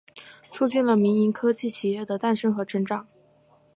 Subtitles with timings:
[0.41, 3.05] 促进了民营科技企业的诞生和成长。